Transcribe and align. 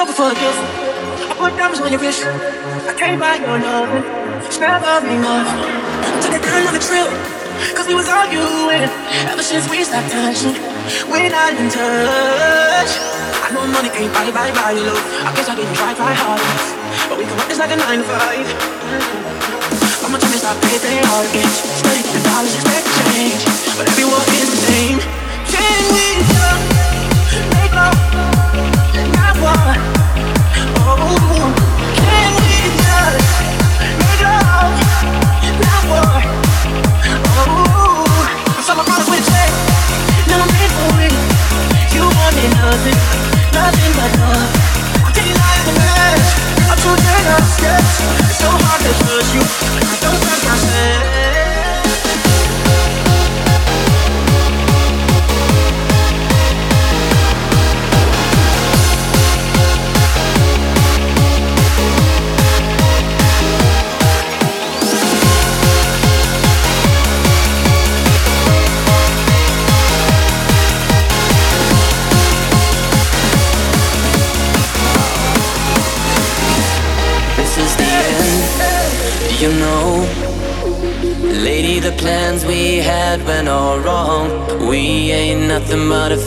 Open 0.00 0.16
for 0.16 0.32
the 0.32 0.38
kiss. 0.40 0.56
Put 1.36 1.60
diamonds 1.60 1.84
on 1.84 1.92
your 1.92 2.00
wrist. 2.00 2.24
I 2.24 2.96
can't 2.96 3.20
buy 3.20 3.36
your. 3.36 3.60
It's 4.48 4.56
never 4.56 4.80
enough. 5.04 5.44
Took 6.24 6.40
a 6.40 6.40
girl 6.40 6.64
on 6.64 6.72
a 6.72 6.80
trip. 6.80 7.12
Cause 7.76 7.84
we 7.84 7.92
was 7.92 8.08
arguing 8.08 8.88
ever 9.28 9.44
since 9.44 9.68
we 9.68 9.84
stopped 9.84 10.08
touching. 10.08 10.56
We're 11.04 11.28
not 11.28 11.52
in 11.52 11.68
touch. 11.68 12.96
I 13.44 13.52
know 13.52 13.68
money 13.68 13.92
can't 13.92 14.08
buy, 14.16 14.32
buy, 14.32 14.48
buy 14.56 14.72
your 14.72 14.88
love. 14.88 15.04
I 15.20 15.36
guess 15.36 15.52
I 15.52 15.54
didn't 15.60 15.76
try, 15.76 15.92
try 15.92 16.16
hard. 16.16 16.40
But 17.12 17.20
we 17.20 17.28
can 17.28 17.36
work 17.36 17.52
this 17.52 17.60
like 17.60 17.68
a 17.68 17.76
nine 17.76 18.00
to 18.00 18.08
five. 18.08 18.48
I'ma 20.00 20.16
try 20.16 20.32
to 20.32 20.40
stop 20.40 20.56
paying, 20.64 21.04
hard 21.12 21.28
again. 21.28 21.52
The 21.84 22.20
dollars, 22.24 22.56
expect 22.56 22.88
change. 23.12 23.44
But 23.76 23.84
everyone 23.92 24.24
is 24.32 24.48
the 24.48 24.60
same. 24.64 24.96
Can 25.44 26.49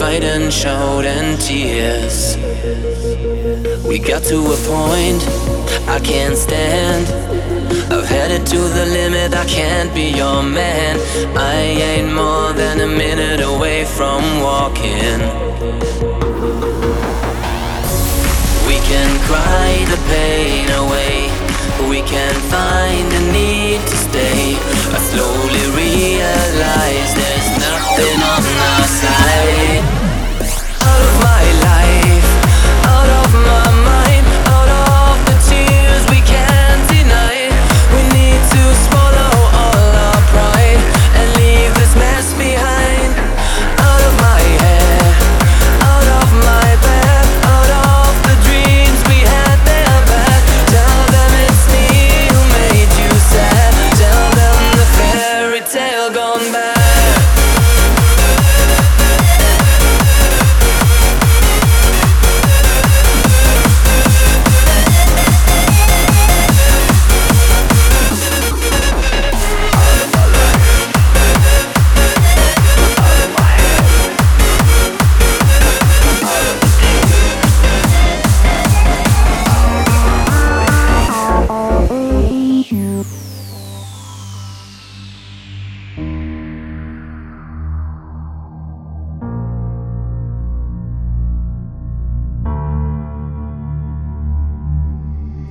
fight 0.00 0.24
and 0.24 0.50
shout 0.50 1.04
and 1.04 1.38
tears. 1.38 2.38
We 3.86 3.98
got 3.98 4.22
to 4.32 4.38
a 4.38 4.58
point 4.64 5.20
I 5.86 6.00
can't 6.02 6.38
stand. 6.38 7.04
I've 7.92 8.06
headed 8.06 8.46
to 8.46 8.56
the 8.56 8.86
limit, 8.86 9.34
I 9.34 9.44
can't 9.44 9.92
be 9.94 10.08
your 10.08 10.42
man. 10.42 10.96
I 11.36 11.56
ain't 11.90 12.14
more 12.14 12.54
than 12.54 12.80
a 12.80 12.86
minute 12.86 13.42
away 13.42 13.84
from 13.84 14.22
walking. 14.40 15.20
We 18.68 18.76
can 18.88 19.10
cry 19.28 19.84
the 19.92 20.00
pain 20.08 20.66
away. 20.82 21.28
We 21.90 22.00
can 22.08 22.34
find 22.48 23.06
a 23.20 23.32
need 23.36 23.80
to 23.82 23.96
stay. 24.08 24.79
I 24.92 24.98
slowly 24.98 25.64
realize 25.76 27.14
there's 27.14 27.48
nothing 27.62 28.18
on 28.34 28.42
our 28.70 28.86
side. 29.00 29.84
Of 30.82 31.06
my 31.22 31.44
life, 31.62 31.99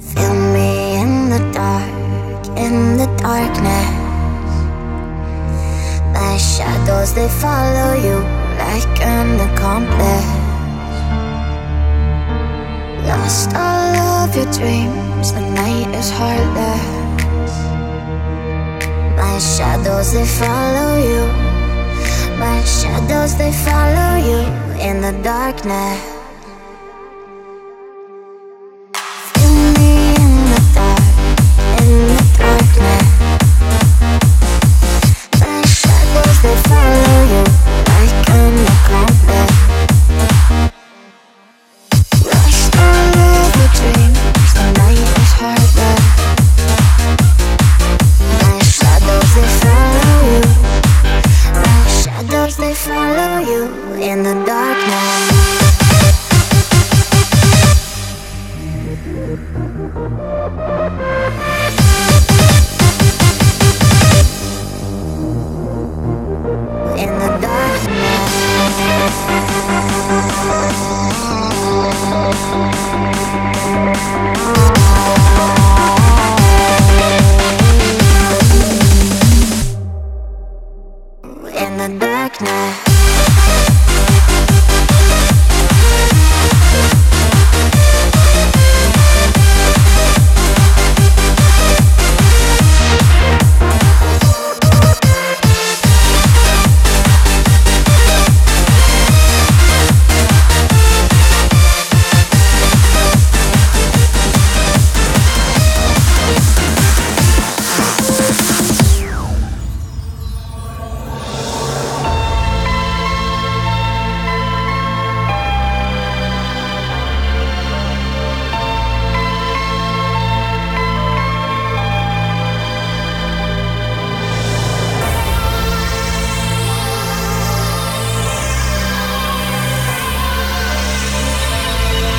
Feel 0.00 0.32
me 0.32 1.00
in 1.02 1.28
the 1.28 1.40
dark, 1.52 2.46
in 2.56 2.96
the 2.96 3.06
darkness. 3.18 3.90
My 6.14 6.36
shadows 6.36 7.12
they 7.14 7.28
follow 7.28 7.94
you 7.94 8.18
like 8.62 9.00
an 9.02 9.40
accomplice. 9.40 10.30
Lost 13.08 13.50
all 13.56 13.96
of 14.22 14.36
your 14.36 14.46
dreams, 14.52 15.32
the 15.32 15.40
night 15.40 15.92
is 15.92 16.10
heartless. 16.10 16.84
My 19.16 19.36
shadows 19.40 20.12
they 20.12 20.26
follow 20.26 20.96
you. 21.10 21.26
My 22.38 22.62
shadows 22.62 23.36
they 23.36 23.50
follow 23.50 24.14
you 24.14 24.40
in 24.78 25.00
the 25.00 25.20
darkness. 25.24 26.17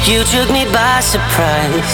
You 0.09 0.23
took 0.23 0.49
me 0.49 0.65
by 0.65 1.01
surprise. 1.01 1.93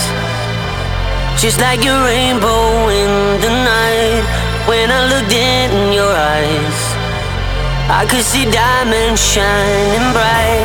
Just 1.37 1.59
like 1.59 1.83
your 1.83 1.99
rainbow 2.05 2.87
in 2.87 3.41
the 3.41 3.49
night. 3.49 4.23
When 4.69 4.89
I 4.89 5.01
looked 5.11 5.33
in 5.33 5.91
your 5.91 6.13
eyes, 6.15 6.79
I 7.91 8.07
could 8.09 8.23
see 8.23 8.45
diamonds 8.49 9.19
shining 9.19 10.13
bright. 10.15 10.63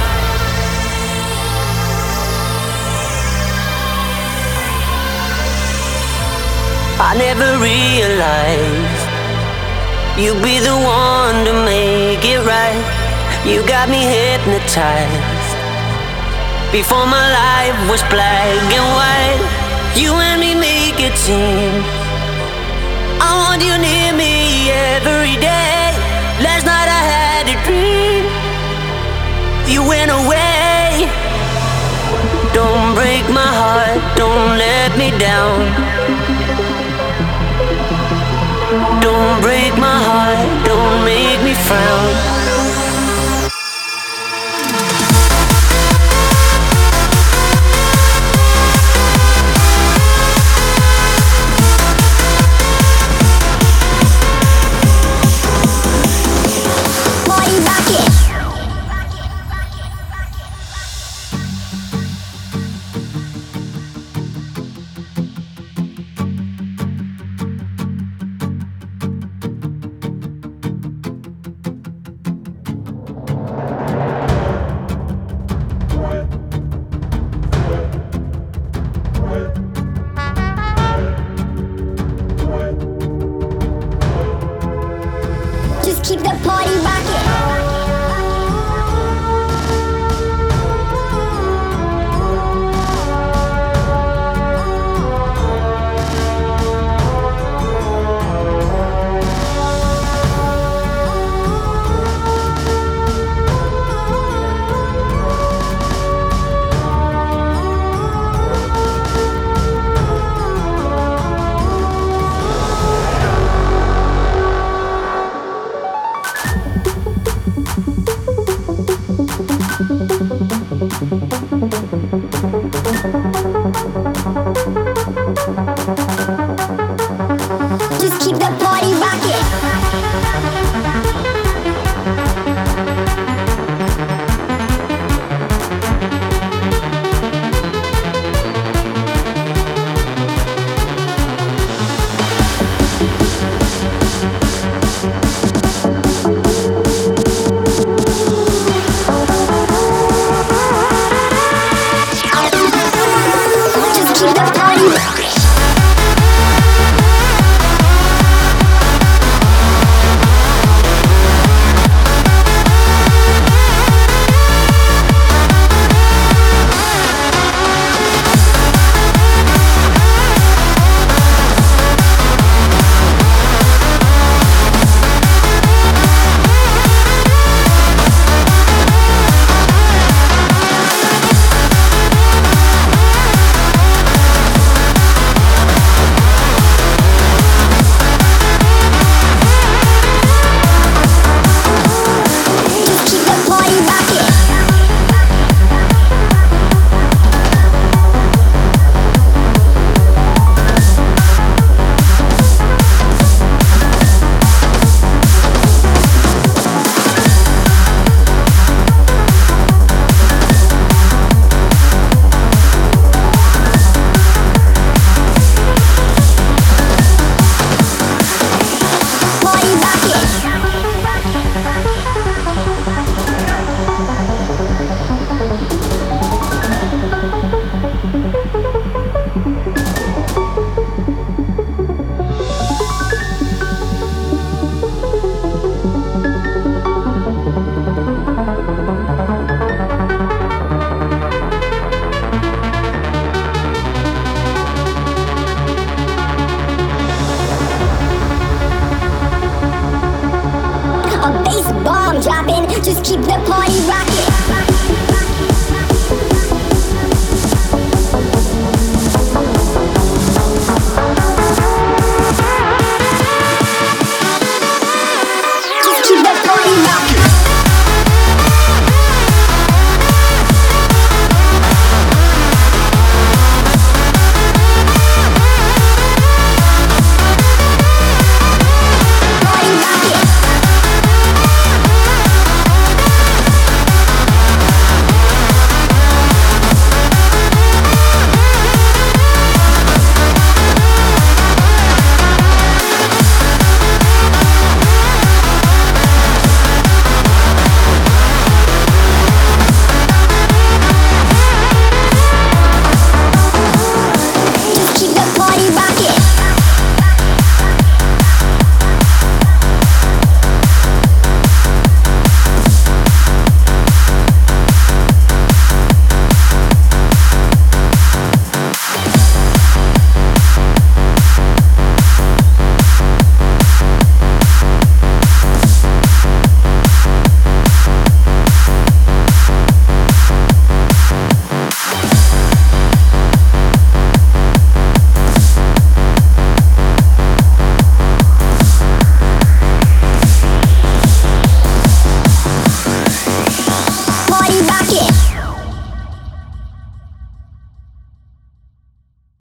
I 7.03 7.17
never 7.19 7.59
realized 7.59 9.03
you'd 10.23 10.41
be 10.41 10.61
the 10.61 10.79
one 10.79 11.45
to 11.47 11.53
make 11.67 12.25
it 12.25 12.47
right. 12.47 12.85
You 13.45 13.67
got 13.67 13.89
me 13.89 14.05
hypnotized. 14.07 15.40
Before 16.73 17.05
my 17.05 17.27
life 17.43 17.91
was 17.91 18.01
black 18.05 18.47
and 18.47 18.89
white, 18.95 19.43
you 19.99 20.15
and 20.15 20.41
me 20.41 20.55
make 20.55 20.95
a 21.03 21.11
team. 21.27 21.83
I 23.19 23.31
want 23.43 23.61
you 23.61 23.75
near 23.77 24.15
me 24.15 24.71
every 24.71 25.35
day. 25.43 25.91
Last 26.39 26.65
night 26.71 26.87
I 26.87 27.03
had 27.11 27.45
a 27.51 27.57
dream. 27.67 28.23
You 29.67 29.83
went 29.83 30.13
away. 30.13 31.11
Don't 32.55 32.95
break 32.95 33.27
my 33.35 33.51
heart, 33.61 33.99
don't 34.15 34.57
let 34.57 34.97
me 34.97 35.11
down. 35.19 35.59
Don't 39.03 39.43
break 39.43 39.75
my 39.77 39.99
heart, 40.07 40.60